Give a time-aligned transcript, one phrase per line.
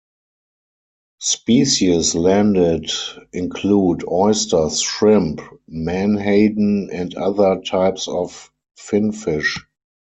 [1.19, 2.89] Species landed
[3.33, 9.59] include oysters, shrimp, menhaden, and other types of fin fish.